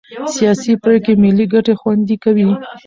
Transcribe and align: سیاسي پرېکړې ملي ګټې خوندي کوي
سیاسي 0.35 0.73
پرېکړې 0.83 1.13
ملي 1.23 1.45
ګټې 1.53 1.73
خوندي 1.81 2.15
کوي 2.23 2.47